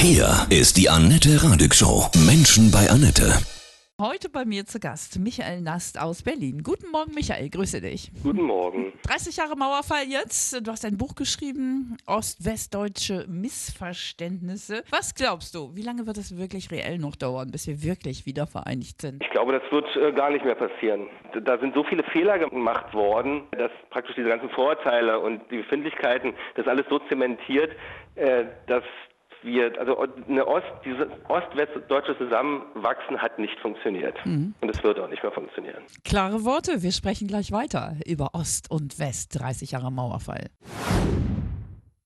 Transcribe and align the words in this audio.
Hier 0.00 0.46
ist 0.48 0.76
die 0.76 0.88
Annette 0.88 1.42
Radig 1.42 1.74
Show. 1.74 2.06
Menschen 2.24 2.70
bei 2.70 2.88
Annette. 2.88 3.34
Heute 4.00 4.28
bei 4.28 4.44
mir 4.44 4.64
zu 4.64 4.78
Gast 4.78 5.18
Michael 5.18 5.60
Nast 5.60 6.00
aus 6.00 6.22
Berlin. 6.22 6.62
Guten 6.62 6.92
Morgen, 6.92 7.12
Michael, 7.14 7.50
grüße 7.50 7.80
dich. 7.80 8.12
Guten 8.22 8.42
Morgen. 8.42 8.92
30 9.02 9.36
Jahre 9.38 9.56
Mauerfall 9.56 10.04
jetzt. 10.06 10.64
Du 10.64 10.70
hast 10.70 10.84
ein 10.84 10.96
Buch 10.96 11.16
geschrieben, 11.16 11.96
Ost-Westdeutsche 12.06 13.24
Missverständnisse. 13.26 14.84
Was 14.88 15.16
glaubst 15.16 15.56
du, 15.56 15.74
wie 15.74 15.82
lange 15.82 16.06
wird 16.06 16.16
es 16.16 16.38
wirklich 16.38 16.70
reell 16.70 16.98
noch 16.98 17.16
dauern, 17.16 17.50
bis 17.50 17.66
wir 17.66 17.82
wirklich 17.82 18.24
wieder 18.24 18.46
vereinigt 18.46 19.02
sind? 19.02 19.20
Ich 19.20 19.30
glaube, 19.30 19.50
das 19.50 19.62
wird 19.72 19.84
äh, 19.96 20.12
gar 20.12 20.30
nicht 20.30 20.44
mehr 20.44 20.54
passieren. 20.54 21.08
Da 21.42 21.58
sind 21.58 21.74
so 21.74 21.82
viele 21.82 22.04
Fehler 22.04 22.38
gemacht 22.38 22.94
worden, 22.94 23.42
dass 23.50 23.72
praktisch 23.90 24.14
diese 24.14 24.28
ganzen 24.28 24.48
Vorurteile 24.50 25.18
und 25.18 25.40
die 25.50 25.56
Befindlichkeiten, 25.56 26.34
das 26.54 26.68
alles 26.68 26.86
so 26.88 27.00
zementiert, 27.08 27.72
äh, 28.14 28.44
dass 28.68 28.84
wir, 29.42 29.78
also 29.78 30.06
eine 30.28 30.46
Ost, 30.46 30.66
dieses 30.84 31.06
ost-westdeutsche 31.28 32.16
Zusammenwachsen 32.18 33.20
hat 33.20 33.38
nicht 33.38 33.58
funktioniert. 33.60 34.14
Mhm. 34.24 34.54
Und 34.60 34.68
es 34.68 34.82
wird 34.82 34.98
auch 34.98 35.08
nicht 35.08 35.22
mehr 35.22 35.32
funktionieren. 35.32 35.82
Klare 36.04 36.44
Worte, 36.44 36.82
wir 36.82 36.92
sprechen 36.92 37.28
gleich 37.28 37.52
weiter 37.52 37.96
über 38.06 38.30
Ost 38.34 38.70
und 38.70 38.98
West, 38.98 39.38
30 39.38 39.72
Jahre 39.72 39.92
Mauerfall. 39.92 40.50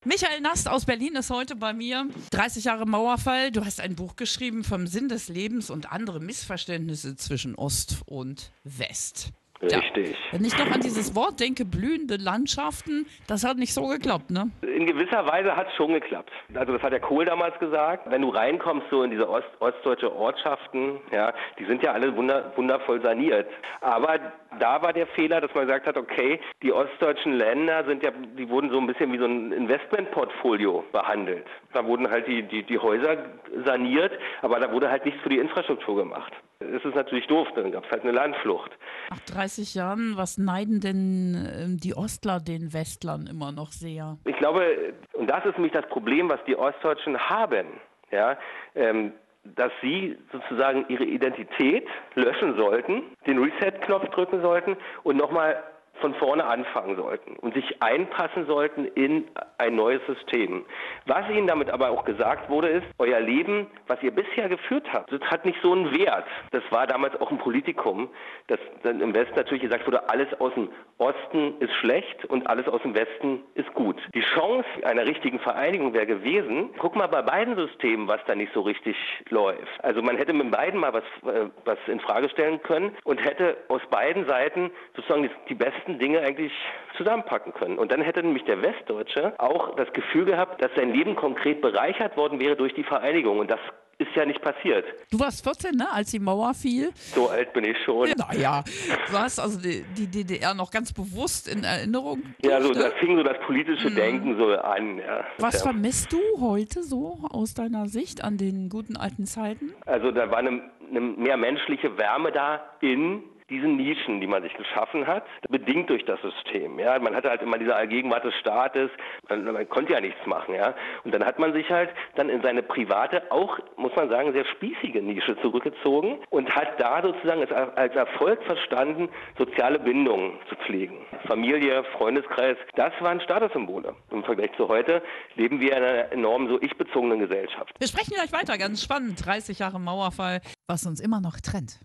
Michael 0.05 0.41
Nast 0.41 0.69
aus 0.69 0.85
Berlin 0.85 1.15
ist 1.15 1.31
heute 1.31 1.55
bei 1.55 1.73
mir. 1.73 2.09
30 2.33 2.65
Jahre 2.65 2.87
Mauerfall. 2.87 3.53
Du 3.53 3.65
hast 3.65 3.81
ein 3.81 3.95
Buch 3.95 4.17
geschrieben 4.17 4.65
vom 4.65 4.89
Sinn 4.89 5.09
des 5.09 5.29
Lebens 5.29 5.71
und 5.71 5.93
andere 5.93 6.19
Missverständnisse 6.19 7.15
zwischen 7.15 7.55
Ost 7.55 8.03
und 8.07 8.51
West. 8.65 9.33
Richtig. 9.63 10.11
Ja. 10.11 10.33
Wenn 10.33 10.45
ich 10.45 10.59
noch 10.59 10.71
an 10.71 10.81
dieses 10.81 11.15
Wort 11.15 11.39
denke, 11.39 11.65
blühende 11.65 12.17
Landschaften, 12.17 13.07
das 13.29 13.45
hat 13.45 13.59
nicht 13.59 13.73
so 13.73 13.87
geklappt, 13.87 14.31
ne? 14.31 14.51
In 14.63 14.87
gewisser 14.87 15.25
Weise 15.27 15.55
hat 15.55 15.69
es 15.69 15.75
schon 15.75 15.93
geklappt. 15.93 16.33
Also 16.55 16.73
das 16.73 16.83
hat 16.83 16.93
der 16.93 17.01
Kohl 17.01 17.25
damals 17.25 17.57
gesagt. 17.61 18.11
Wenn 18.11 18.23
du 18.23 18.31
reinkommst 18.31 18.87
so 18.91 19.05
in 19.05 19.11
diese 19.11 19.29
Ost 19.29 19.47
ostdeutsche 19.61 20.13
Ortschaften, 20.15 20.99
ja, 21.13 21.33
die 21.59 21.65
sind 21.65 21.83
ja 21.83 21.93
alle 21.93 22.15
wunder 22.17 22.53
wundervoll 22.57 23.01
saniert. 23.03 23.47
Aber 23.81 24.19
da 24.59 24.83
war 24.83 24.93
der 24.93 25.07
Fehler, 25.07 25.41
dass 25.41 25.55
man 25.55 25.67
gesagt 25.67 25.87
hat, 25.87 25.97
okay, 25.97 26.41
die 26.63 26.73
ostdeutschen 26.73 27.35
Länder 27.35 27.85
sind 27.85 28.03
ja, 28.03 28.11
die 28.11 28.49
wurden 28.49 28.71
so 28.71 28.79
ein 28.79 28.87
bisschen 28.87 29.13
wie 29.13 29.19
so 29.19 29.27
ein 29.27 29.53
Investmentportfolio 29.53 30.85
behandelt. 30.93 31.47
Da 31.73 31.85
wurden 31.85 32.11
halt 32.11 32.27
die, 32.27 32.43
die, 32.43 32.65
die 32.65 32.79
Häuser 32.79 33.17
saniert, 33.65 34.13
aber 34.43 34.59
da 34.59 34.73
wurde 34.73 34.91
halt 34.91 35.05
nichts 35.05 35.21
für 35.23 35.29
die 35.29 35.39
Infrastruktur 35.39 35.97
gemacht. 35.97 36.33
Es 36.75 36.85
ist 36.85 36.95
natürlich 36.95 37.27
doof, 37.27 37.49
dann 37.55 37.73
gab 37.73 37.85
es 37.85 37.91
halt 37.91 38.03
eine 38.03 38.13
Landflucht. 38.13 38.71
Nach 39.11 39.21
30 39.21 39.75
Jahren, 39.75 40.17
was 40.17 40.39
neiden 40.39 40.81
denn 40.81 41.35
ähm, 41.59 41.77
die 41.79 41.95
Ostler 41.95 42.41
den 42.41 42.73
Westlern 42.73 43.27
immer 43.27 43.53
noch 43.53 43.73
sehr? 43.73 44.19
Ich 44.25 44.37
glaube, 44.37 44.95
und 45.13 45.29
das 45.29 45.45
ist 45.45 45.55
nämlich 45.55 45.73
das 45.73 45.87
Problem, 45.89 46.31
was 46.31 46.43
die 46.47 46.57
Ostdeutschen 46.57 47.19
haben. 47.19 47.67
Ja, 48.11 48.37
ähm, 48.75 49.13
dass 49.45 49.73
sie 49.83 50.17
sozusagen 50.31 50.85
ihre 50.89 51.05
Identität 51.05 51.87
löschen 52.15 52.57
sollten, 52.57 53.03
den 53.27 53.39
Reset-Knopf 53.39 54.09
drücken 54.11 54.41
sollten 54.41 54.77
und 55.03 55.17
nochmal 55.17 55.63
von 56.03 56.15
vorne 56.17 56.45
anfangen 56.45 56.97
sollten 56.97 57.37
und 57.37 57.55
sich 57.55 57.83
einpassen 57.83 58.45
sollten 58.47 58.85
in 58.85 59.25
ein 59.57 59.75
neues 59.75 60.03
System. 60.07 60.67
Was 61.07 61.29
ihnen 61.31 61.47
damit 61.47 61.71
aber 61.71 61.91
auch 61.91 62.05
gesagt 62.05 62.51
wurde, 62.51 62.69
ist, 62.69 62.87
euer 62.99 63.21
Leben, 63.21 63.69
was 63.87 64.03
ihr 64.03 64.11
bisher 64.11 64.49
geführt 64.49 64.93
habt, 64.93 65.13
das 65.13 65.21
hat 65.23 65.47
nicht 65.47 65.59
so 65.63 65.73
einen 65.73 65.97
Wert. 65.97 66.27
Das 66.51 66.65
war 66.71 66.87
damals 66.87 67.19
auch 67.21 67.31
ein 67.31 67.39
Politikum, 67.39 68.09
dass 68.49 68.59
dann 68.83 69.01
im 69.01 69.15
Westen 69.15 69.37
natürlich 69.37 69.63
gesagt 69.63 69.87
wurde, 69.87 70.09
alles 70.11 70.29
aus 70.41 70.53
dem 70.55 70.69
Osten 70.99 71.55
ist 71.61 71.73
schlecht 71.75 72.25
und 72.27 72.47
alles 72.49 72.67
aus 72.69 72.83
dem 72.83 72.95
Westen 72.95 73.41
ist 73.55 73.73
gut. 73.75 73.97
Die 74.15 74.23
Chance 74.35 74.67
einer 74.83 75.07
richtigen 75.07 75.39
Vereinigung 75.39 75.95
wäre 75.95 76.07
gewesen, 76.07 76.71
guck 76.79 76.97
mal 76.97 77.07
bei 77.07 77.23
beiden 77.23 77.57
Systemen, 77.57 78.09
was 78.09 78.21
da 78.27 78.35
nicht 78.35 78.53
so 78.53 78.63
richtig 78.63 78.97
läuft. 79.31 79.83
Also 79.83 80.03
man 80.03 80.17
hätte 80.17 80.33
mit 80.33 80.51
beiden 80.51 80.81
mal 80.81 80.93
was, 80.93 81.05
äh, 81.33 81.49
was 81.65 81.79
in 81.87 82.01
Frage 82.01 82.29
stellen 82.29 82.63
können 82.63 82.97
und 83.05 83.25
hätte 83.25 83.57
aus 83.69 83.83
beiden 83.91 84.27
Seiten 84.27 84.71
sozusagen 84.97 85.23
die, 85.23 85.31
die 85.49 85.55
besten 85.55 85.92
ganzen 85.93 85.99
Dinge 85.99 86.21
eigentlich 86.21 86.53
zusammenpacken 86.97 87.53
können. 87.55 87.79
Und 87.79 87.93
dann 87.93 88.03
hätte 88.03 88.23
nämlich 88.23 88.45
der 88.45 88.61
Westdeutsche 88.63 89.35
auch 89.39 89.77
das 89.77 89.93
Gefühl 89.93 90.25
gehabt, 90.25 90.63
dass 90.63 90.71
sein 90.77 90.93
Leben 90.93 91.17
konkret 91.17 91.61
bereichert 91.61 92.17
worden 92.17 92.41
wäre 92.41 92.57
durch 92.57 92.75
die 92.75 92.85
Vereinigung. 92.85 93.39
Und 93.39 93.51
das 93.51 93.61
ist 93.99 94.11
ja 94.17 94.25
nicht 94.25 94.41
passiert. 94.43 94.85
Du 95.11 95.21
warst 95.21 95.45
14, 95.45 95.77
ne, 95.77 95.87
als 95.93 96.11
die 96.11 96.19
Mauer 96.19 96.55
fiel? 96.55 96.91
So 96.95 97.29
alt 97.29 97.53
bin 97.53 97.65
ich 97.65 97.77
schon. 97.85 98.11
Naja, 98.17 98.65
du 99.11 99.19
hast 99.19 99.39
also 99.39 99.61
die, 99.61 99.85
die 99.97 100.07
DDR 100.11 100.55
noch 100.55 100.71
ganz 100.71 100.93
bewusst 100.93 101.47
in 101.47 101.63
Erinnerung. 101.63 102.23
Ja, 102.43 102.61
so, 102.61 102.73
da 102.73 102.91
fing 102.99 103.17
so 103.17 103.23
das 103.23 103.39
politische 103.47 103.91
mhm. 103.91 103.95
Denken 103.95 104.39
so 104.39 104.49
an. 104.57 104.99
Ja. 104.99 105.25
Was 105.39 105.55
ja. 105.55 105.71
vermisst 105.71 106.13
du 106.13 106.19
heute 106.41 106.83
so 106.83 107.19
aus 107.31 107.55
deiner 107.55 107.87
Sicht 107.87 108.25
an 108.25 108.39
den 108.39 108.69
guten 108.69 108.97
alten 108.97 109.27
Zeiten? 109.27 109.73
Also 109.87 110.11
da 110.11 110.31
war 110.31 110.39
eine, 110.39 110.63
eine 110.91 111.01
mehr 111.01 111.37
menschliche 111.37 111.97
Wärme 111.97 112.33
da 112.33 112.61
in 112.81 113.23
diesen 113.53 113.77
Nischen, 113.77 114.21
die 114.21 114.27
man 114.27 114.43
sich 114.43 114.55
geschaffen 114.55 115.07
hat, 115.07 115.25
bedingt 115.49 115.91
durch 115.91 116.05
das 116.07 116.21
System. 116.23 116.79
Ja, 116.79 116.99
man 116.99 117.15
hatte 117.15 117.29
halt 117.29 117.43
immer 117.43 117.59
diese 117.59 117.77
Allgegenwart 117.77 118.25
des 118.25 118.35
Staates, 118.37 118.91
man, 119.29 119.45
man, 119.45 119.69
konnte 119.69 119.93
ja 119.93 120.01
nichts 120.01 120.25
machen. 120.27 120.55
Ja, 120.55 120.75
und 121.05 121.15
dann 121.15 121.25
hat 121.25 121.39
man 121.39 121.53
sich 121.53 121.71
halt 121.71 121.91
dann 122.17 122.31
in 122.31 122.43
seine 122.43 122.63
private, 122.63 123.31
auch 123.31 123.59
muss 123.77 123.95
man 123.95 124.09
sagen, 124.09 124.33
sehr 124.33 124.47
spießige 124.47 125.03
Nische 125.03 125.37
zurückgezogen 125.43 126.19
und 126.31 126.51
hat 126.55 126.81
da 126.81 127.03
sozusagen 127.03 127.43
als, 127.43 127.53
als 127.77 127.95
Erfolg 127.95 128.43
verstanden, 128.45 129.11
soziale 129.37 129.79
Bindungen 129.79 130.39
zu 130.49 130.57
pflegen. 130.57 131.05
Familie, 131.27 131.85
Freundeskreis, 131.97 132.57
das 132.75 132.93
waren 133.01 133.21
Statussymbole. 133.21 133.95
Im 134.11 134.25
Vergleich 134.25 134.51
zu 134.57 134.69
heute 134.69 135.03
leben 135.35 135.61
wir 135.61 135.77
in 135.77 135.85
einer 135.85 136.13
enorm 136.13 136.49
so 136.49 136.61
ich-bezogenen 136.61 137.19
Gesellschaft. 137.19 137.75
Wir 137.79 137.89
sprechen 137.89 138.15
gleich 138.15 138.33
weiter, 138.33 138.57
ganz 138.57 138.83
spannend. 138.83 139.25
30 139.25 139.59
Jahre 139.59 139.79
Mauerfall, 139.79 140.41
was 140.67 140.87
uns 140.87 141.01
immer 141.01 141.21
noch 141.21 141.39
trennt. 141.41 141.79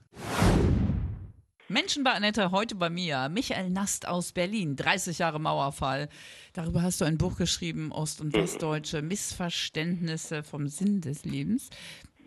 Menschen 1.70 2.06
bei 2.06 2.14
Annette, 2.14 2.52
heute 2.52 2.76
bei 2.76 2.90
mir. 2.90 3.28
Michael 3.28 3.70
Nast 3.70 4.08
aus 4.08 4.32
Berlin, 4.32 4.78
30 4.78 5.18
Jahre 5.18 5.38
Mauerfall. 5.38 6.08
Darüber 6.54 6.82
hast 6.82 7.02
du 7.02 7.06
ein 7.06 7.18
Buch 7.18 7.36
geschrieben, 7.36 7.92
Ost- 7.92 8.22
und 8.22 8.34
Westdeutsche 8.34 9.02
Missverständnisse 9.02 10.44
vom 10.44 10.70
Sinn 10.70 11.02
des 11.02 11.26
Lebens. 11.26 11.70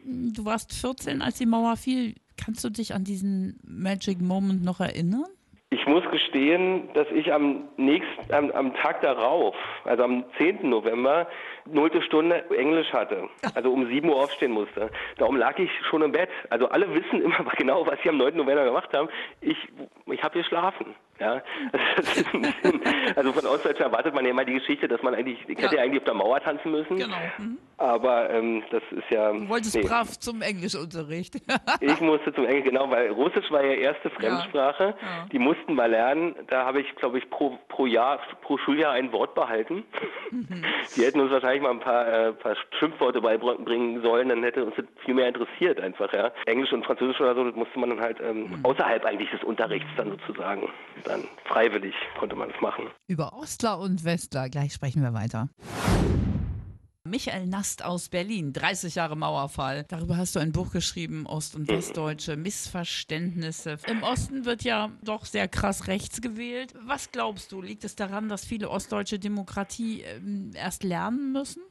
Du 0.04 0.44
warst 0.44 0.74
14, 0.74 1.22
als 1.22 1.38
die 1.38 1.46
Mauer 1.46 1.78
fiel. 1.78 2.16
Kannst 2.36 2.64
du 2.64 2.68
dich 2.68 2.92
an 2.92 3.04
diesen 3.04 3.58
Magic 3.62 4.20
Moment 4.20 4.62
noch 4.62 4.80
erinnern? 4.80 5.24
Ich 5.72 5.86
muss 5.86 6.02
gestehen, 6.10 6.92
dass 6.94 7.06
ich 7.12 7.32
am 7.32 7.68
nächsten, 7.76 8.34
am, 8.34 8.50
am, 8.50 8.74
Tag 8.74 9.02
darauf, 9.02 9.54
also 9.84 10.02
am 10.02 10.24
10. 10.36 10.68
November, 10.68 11.28
nullte 11.64 12.02
Stunde 12.02 12.44
Englisch 12.50 12.92
hatte. 12.92 13.28
Also 13.54 13.72
um 13.72 13.86
7 13.86 14.08
Uhr 14.08 14.16
aufstehen 14.16 14.50
musste. 14.50 14.90
Darum 15.18 15.36
lag 15.36 15.56
ich 15.60 15.70
schon 15.88 16.02
im 16.02 16.10
Bett. 16.10 16.28
Also 16.48 16.68
alle 16.70 16.92
wissen 16.92 17.22
immer 17.22 17.44
genau, 17.56 17.86
was 17.86 18.02
sie 18.02 18.08
am 18.08 18.16
9. 18.16 18.36
November 18.36 18.64
gemacht 18.64 18.92
haben. 18.92 19.08
Ich, 19.40 19.56
ich 20.06 20.22
habe 20.24 20.40
geschlafen. 20.40 20.96
Ja, 21.20 21.42
also 23.16 23.32
von 23.32 23.46
Ostdeutschen 23.46 23.84
erwartet 23.84 24.14
man 24.14 24.24
ja 24.24 24.30
immer 24.30 24.44
die 24.44 24.54
Geschichte, 24.54 24.88
dass 24.88 25.02
man 25.02 25.14
eigentlich, 25.14 25.38
ich 25.46 25.58
hätte 25.58 25.76
ja 25.76 25.82
eigentlich 25.82 26.00
auf 26.00 26.04
der 26.04 26.14
Mauer 26.14 26.40
tanzen 26.40 26.70
müssen. 26.70 26.96
Genau. 26.96 27.16
Mhm. 27.38 27.58
Aber 27.76 28.30
ähm, 28.30 28.62
das 28.70 28.82
ist 28.90 29.10
ja. 29.10 29.32
Du 29.32 29.48
wolltest 29.48 29.74
nee. 29.74 29.82
brav 29.82 30.18
zum 30.18 30.42
Englischunterricht. 30.42 31.36
ich 31.80 32.00
musste 32.00 32.32
zum 32.34 32.46
Englisch, 32.46 32.64
genau, 32.64 32.90
weil 32.90 33.10
Russisch 33.10 33.50
war 33.50 33.64
ja 33.64 33.72
erste 33.72 34.10
Fremdsprache. 34.10 34.84
Ja. 34.84 34.90
Ja. 34.90 35.26
Die 35.30 35.38
mussten 35.38 35.74
mal 35.74 35.90
lernen. 35.90 36.34
Da 36.48 36.64
habe 36.64 36.80
ich, 36.80 36.94
glaube 36.96 37.18
ich, 37.18 37.28
pro, 37.30 37.58
pro 37.68 37.86
Jahr, 37.86 38.20
pro 38.42 38.58
Schuljahr 38.58 38.92
ein 38.92 39.12
Wort 39.12 39.34
behalten. 39.34 39.84
Mhm. 40.30 40.64
Die 40.96 41.04
hätten 41.04 41.20
uns 41.20 41.30
wahrscheinlich 41.30 41.62
mal 41.62 41.70
ein 41.70 41.80
paar, 41.80 42.06
äh, 42.06 42.32
paar 42.32 42.56
Schimpfworte 42.78 43.20
beibringen 43.20 44.02
sollen, 44.02 44.28
dann 44.28 44.42
hätte 44.42 44.64
uns 44.64 44.74
das 44.76 44.86
viel 45.04 45.14
mehr 45.14 45.28
interessiert 45.28 45.80
einfach, 45.80 46.12
ja. 46.12 46.32
Englisch 46.46 46.72
und 46.72 46.84
Französisch 46.84 47.20
oder 47.20 47.34
so, 47.34 47.44
das 47.44 47.54
musste 47.54 47.78
man 47.78 47.90
dann 47.90 48.00
halt 48.00 48.18
ähm, 48.20 48.50
mhm. 48.50 48.64
außerhalb 48.64 49.04
eigentlich 49.04 49.30
des 49.30 49.42
Unterrichts 49.44 49.88
dann 49.96 50.10
sozusagen 50.10 50.68
dann 51.10 51.24
freiwillig 51.44 51.94
konnte 52.18 52.36
man 52.36 52.50
es 52.50 52.60
machen. 52.60 52.86
Über 53.08 53.32
Ostler 53.32 53.78
und 53.78 54.04
Westler, 54.04 54.48
gleich 54.48 54.72
sprechen 54.72 55.02
wir 55.02 55.12
weiter. 55.12 55.48
Michael 57.02 57.46
Nast 57.46 57.84
aus 57.84 58.08
Berlin, 58.10 58.52
30 58.52 58.94
Jahre 58.94 59.16
Mauerfall. 59.16 59.84
Darüber 59.88 60.16
hast 60.16 60.36
du 60.36 60.38
ein 60.38 60.52
Buch 60.52 60.70
geschrieben, 60.70 61.26
Ost- 61.26 61.56
und 61.56 61.66
Westdeutsche 61.66 62.36
Missverständnisse. 62.36 63.78
Im 63.88 64.02
Osten 64.02 64.44
wird 64.44 64.62
ja 64.62 64.90
doch 65.02 65.24
sehr 65.24 65.48
krass 65.48 65.88
rechts 65.88 66.20
gewählt. 66.20 66.74
Was 66.84 67.10
glaubst 67.10 67.50
du, 67.50 67.62
liegt 67.62 67.84
es 67.84 67.96
daran, 67.96 68.28
dass 68.28 68.44
viele 68.44 68.70
ostdeutsche 68.70 69.18
Demokratie 69.18 70.02
ähm, 70.02 70.52
erst 70.54 70.84
lernen 70.84 71.32
müssen? 71.32 71.62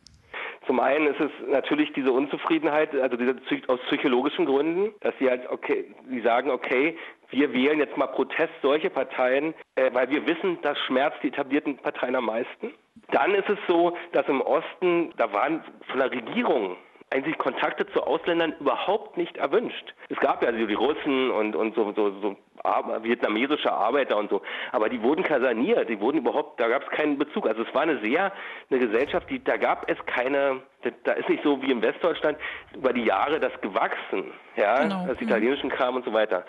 Zum 0.70 0.80
einen 0.80 1.08
ist 1.08 1.20
es 1.20 1.32
natürlich 1.48 1.92
diese 1.94 2.12
Unzufriedenheit, 2.12 2.94
also 2.94 3.18
diese, 3.18 3.36
aus 3.66 3.80
psychologischen 3.88 4.46
Gründen, 4.46 4.94
dass 5.00 5.16
sie 5.18 5.28
halt, 5.28 5.50
okay, 5.50 5.86
sie 6.08 6.22
sagen, 6.22 6.52
okay, 6.52 6.96
wir 7.32 7.52
wählen 7.52 7.80
jetzt 7.80 7.98
mal 7.98 8.06
Protest 8.06 8.54
solche 8.62 8.92
Parteien, 8.92 9.56
äh, 9.74 9.90
weil 9.94 10.12
wir 10.12 10.28
wissen, 10.28 10.60
das 10.62 10.78
schmerzt 10.86 11.24
die 11.24 11.30
etablierten 11.30 11.78
Parteien 11.78 12.16
am 12.16 12.26
meisten. 12.26 12.72
Dann 13.10 13.34
ist 13.34 13.50
es 13.50 13.58
so, 13.68 13.98
dass 14.12 14.28
im 14.28 14.42
Osten, 14.42 15.12
da 15.18 15.34
waren 15.34 15.64
von 15.88 16.02
der 16.02 16.12
Regierung 16.12 16.78
eigentlich 17.10 17.40
Kontakte 17.40 17.88
zu 17.88 18.04
Ausländern 18.04 18.54
überhaupt 18.60 19.18
nicht 19.18 19.38
erwünscht. 19.38 19.96
Es 20.10 20.20
gab 20.20 20.44
ja 20.44 20.50
also 20.50 20.68
die 20.68 20.74
Russen 20.76 21.32
und, 21.32 21.56
und 21.56 21.74
so, 21.74 21.92
so, 21.94 22.12
so 22.22 22.36
vietnamesische 23.04 23.72
Arbeiter 23.72 24.18
und 24.18 24.30
so. 24.30 24.42
Aber 24.72 24.90
die 24.90 25.02
wurden 25.02 25.24
kaserniert, 25.24 25.90
die 25.90 26.00
wurden 26.00 26.18
überhaupt, 26.20 26.60
da 26.60 26.68
gab 26.68 26.84
es 26.84 26.90
keinen 26.90 27.18
Bezug. 27.18 27.48
Also 27.48 27.64
es 27.64 27.74
war 27.74 27.84
eine 27.84 28.00
sehr, 28.00 28.32
eine 28.70 28.80
Gesellschaft, 28.80 29.30
die, 29.30 29.44
da 29.44 29.58
gab 29.58 29.90
es 29.90 29.98
keine, 30.06 30.62
da 31.04 31.14
ist 31.14 31.30
nicht 31.30 31.44
so 31.44 31.62
wie 31.62 31.72
im 31.72 31.82
Westdeutschland 31.82 32.38
über 32.76 32.94
die 32.94 33.04
Jahre 33.04 33.40
das 33.40 33.52
gewachsen, 33.62 34.32
ja, 34.56 34.84
Genau. 34.84 35.06
das 35.08 35.20
italienischen 35.22 35.70
Kram 35.70 35.96
und 35.96 36.06
so 36.06 36.14
weiter. 36.14 36.46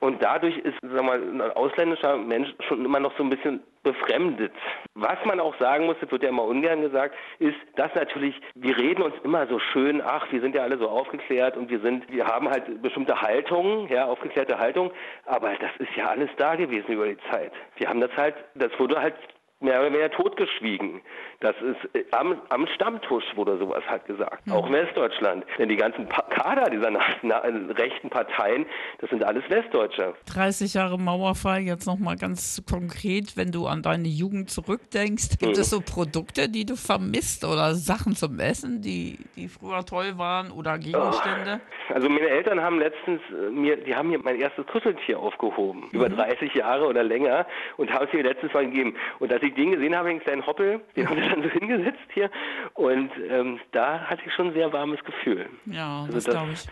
Und 0.00 0.20
dadurch 0.20 0.58
ist, 0.58 0.76
sag 0.82 1.02
mal, 1.04 1.20
ein 1.22 1.40
ausländischer 1.40 2.16
Mensch 2.16 2.52
schon 2.66 2.84
immer 2.84 2.98
noch 2.98 3.16
so 3.16 3.22
ein 3.22 3.30
bisschen 3.30 3.62
befremdet. 3.84 4.52
Was 4.94 5.24
man 5.24 5.38
auch 5.38 5.56
sagen 5.60 5.86
muss, 5.86 5.94
das 6.00 6.10
wird 6.10 6.24
ja 6.24 6.28
immer 6.28 6.42
ungern 6.42 6.80
gesagt, 6.82 7.14
ist, 7.38 7.54
dass 7.76 7.94
natürlich, 7.94 8.34
wir 8.56 8.76
reden 8.76 9.02
uns 9.02 9.14
immer 9.22 9.46
so 9.46 9.60
schön, 9.60 10.02
ach, 10.04 10.26
wir 10.32 10.40
sind 10.40 10.56
ja 10.56 10.62
alle 10.62 10.76
so 10.78 10.88
aufgeklärt 10.88 11.56
und 11.56 11.70
wir 11.70 11.78
sind, 11.80 12.10
wir 12.10 12.26
haben 12.26 12.48
halt 12.50 12.82
bestimmte 12.82 13.20
Haltungen, 13.22 13.86
ja, 13.88 14.06
aufgeklärte 14.06 14.58
Haltung, 14.58 14.90
aber 15.24 15.51
das 15.60 15.70
ist 15.78 15.94
ja 15.96 16.08
alles 16.08 16.30
da 16.36 16.54
gewesen 16.54 16.92
über 16.92 17.06
die 17.06 17.18
Zeit. 17.30 17.52
Wir 17.76 17.88
haben 17.88 18.00
das 18.00 18.14
halt, 18.16 18.34
das 18.54 18.70
wurde 18.78 19.00
halt 19.00 19.14
mehr 19.62 19.80
oder 19.80 19.92
weniger 19.92 20.10
totgeschwiegen. 20.10 21.00
Das 21.40 21.54
ist 21.56 21.94
äh, 21.94 22.04
am, 22.12 22.40
am 22.50 22.66
Stammtisch 22.68 23.24
wurde 23.34 23.58
sowas 23.58 23.82
halt 23.88 24.06
gesagt, 24.06 24.50
auch 24.50 24.66
in 24.66 24.72
Westdeutschland. 24.72 25.44
Denn 25.58 25.68
die 25.68 25.76
ganzen 25.76 26.06
pa 26.08 26.22
Kader 26.22 26.70
dieser 26.70 26.90
na, 26.90 27.00
na, 27.22 27.38
rechten 27.38 28.10
Parteien, 28.10 28.66
das 28.98 29.10
sind 29.10 29.24
alles 29.24 29.42
Westdeutsche. 29.48 30.14
30 30.26 30.74
Jahre 30.74 30.98
Mauerfall, 30.98 31.60
jetzt 31.60 31.86
nochmal 31.86 32.16
ganz 32.16 32.62
konkret, 32.68 33.36
wenn 33.36 33.50
du 33.50 33.66
an 33.66 33.82
deine 33.82 34.08
Jugend 34.08 34.50
zurückdenkst, 34.50 35.38
gibt 35.38 35.58
es 35.58 35.70
so 35.70 35.80
Produkte, 35.80 36.48
die 36.48 36.64
du 36.64 36.76
vermisst 36.76 37.44
oder 37.44 37.74
Sachen 37.74 38.14
zum 38.14 38.38
Essen, 38.40 38.80
die, 38.80 39.18
die 39.36 39.48
früher 39.48 39.84
toll 39.84 40.16
waren 40.16 40.50
oder 40.50 40.78
Gegenstände? 40.78 41.60
Also 41.92 42.08
meine 42.08 42.28
Eltern 42.28 42.60
haben 42.60 42.78
letztens 42.78 43.20
äh, 43.30 43.50
mir, 43.50 43.76
die 43.76 43.94
haben 43.94 44.08
mir 44.08 44.18
mein 44.18 44.40
erstes 44.40 44.66
Kuscheltier 44.66 45.18
aufgehoben, 45.18 45.88
über 45.92 46.08
30 46.08 46.54
Jahre 46.54 46.86
oder 46.86 47.02
länger 47.02 47.46
und 47.76 47.92
haben 47.92 48.06
es 48.06 48.12
mir 48.12 48.22
letztes 48.22 48.52
Mal 48.52 48.66
gegeben. 48.66 48.94
Und 49.18 49.32
als 49.32 49.42
ich 49.42 49.51
den 49.54 49.72
gesehen 49.72 49.94
habe, 49.96 50.08
den 50.08 50.20
kleinen 50.20 50.46
Hoppel, 50.46 50.80
den 50.96 51.08
haben 51.08 51.20
sie 51.22 51.28
dann 51.28 51.42
so 51.42 51.48
hingesetzt 51.48 52.00
hier 52.14 52.30
und 52.74 53.10
ähm, 53.30 53.60
da 53.72 54.00
hatte 54.00 54.22
ich 54.26 54.32
schon 54.34 54.48
ein 54.48 54.54
sehr 54.54 54.72
warmes 54.72 55.02
Gefühl. 55.04 55.46
Ja, 55.66 56.02
Also 56.02 56.12
das 56.14 56.24
das- 56.24 56.34
glaube 56.34 56.52
ich. 56.52 56.64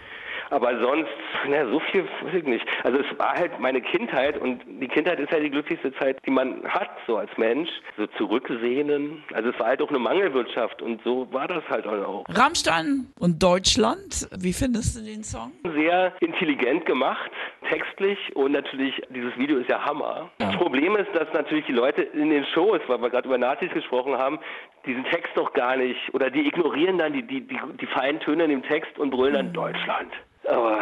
Aber 0.52 0.80
sonst, 0.80 1.06
na, 1.48 1.64
so 1.66 1.78
viel 1.78 2.02
weiß 2.22 2.34
ich 2.34 2.42
nicht. 2.44 2.66
Also 2.82 2.98
es 2.98 3.18
war 3.18 3.34
halt 3.34 3.60
meine 3.60 3.80
Kindheit 3.80 4.36
und 4.36 4.60
die 4.80 4.88
Kindheit 4.88 5.20
ist 5.20 5.30
ja 5.30 5.38
die 5.38 5.50
glücklichste 5.50 5.92
Zeit, 5.94 6.18
die 6.26 6.30
man 6.30 6.64
hat, 6.66 6.90
so 7.06 7.18
als 7.18 7.30
Mensch. 7.36 7.68
So 7.96 8.06
zurücksehnen. 8.18 9.22
Also 9.32 9.50
es 9.50 9.58
war 9.60 9.68
halt 9.68 9.82
auch 9.82 9.90
eine 9.90 9.98
Mangelwirtschaft 9.98 10.82
und 10.82 11.00
so 11.04 11.32
war 11.32 11.46
das 11.46 11.62
halt 11.68 11.86
auch. 11.86 12.24
Rammstein 12.28 13.06
und 13.20 13.40
Deutschland, 13.40 14.28
wie 14.38 14.52
findest 14.52 14.98
du 14.98 15.04
den 15.04 15.22
Song? 15.22 15.52
Sehr 15.74 16.12
intelligent 16.20 16.84
gemacht, 16.86 17.30
textlich 17.70 18.18
und 18.34 18.52
natürlich, 18.52 19.00
dieses 19.10 19.36
Video 19.36 19.58
ist 19.58 19.70
ja 19.70 19.84
Hammer. 19.84 20.30
Ja. 20.38 20.46
Das 20.46 20.56
Problem 20.56 20.96
ist, 20.96 21.08
dass 21.14 21.32
natürlich 21.32 21.66
die 21.66 21.72
Leute 21.72 22.02
in 22.02 22.30
den 22.30 22.44
Shows, 22.46 22.80
weil 22.88 23.00
wir 23.00 23.10
gerade 23.10 23.26
über 23.26 23.38
Nazis 23.38 23.70
gesprochen 23.72 24.16
haben, 24.18 24.38
diesen 24.86 25.04
Text 25.04 25.30
doch 25.34 25.52
gar 25.52 25.76
nicht 25.76 25.98
oder 26.12 26.30
die 26.30 26.46
ignorieren 26.46 26.98
dann 26.98 27.12
die, 27.12 27.22
die, 27.22 27.40
die, 27.46 27.58
die 27.80 27.86
feinen 27.86 28.20
Töne 28.20 28.44
in 28.44 28.50
dem 28.50 28.62
Text 28.62 28.98
und 28.98 29.10
brüllen 29.10 29.34
dann 29.34 29.52
Deutschland. 29.52 30.12
Aber 30.48 30.80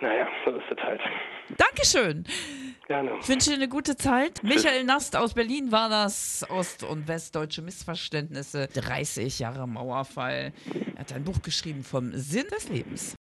naja, 0.00 0.28
so 0.44 0.52
ist 0.52 0.64
das 0.70 0.78
halt. 0.82 1.00
Dankeschön. 1.56 2.24
Gerne. 2.86 3.12
Ich 3.20 3.28
wünsche 3.28 3.50
dir 3.50 3.56
eine 3.56 3.68
gute 3.68 3.96
Zeit. 3.96 4.42
Michael 4.42 4.84
Nast 4.84 5.16
aus 5.16 5.32
Berlin 5.34 5.72
war 5.72 5.88
das. 5.88 6.44
Ost- 6.50 6.84
und 6.84 7.08
Westdeutsche 7.08 7.62
Missverständnisse. 7.62 8.68
30 8.68 9.38
Jahre 9.38 9.66
Mauerfall. 9.66 10.52
Er 10.94 11.00
hat 11.00 11.12
ein 11.14 11.24
Buch 11.24 11.40
geschrieben 11.42 11.82
vom 11.82 12.12
Sinn 12.12 12.46
des 12.54 12.68
Lebens. 12.68 13.12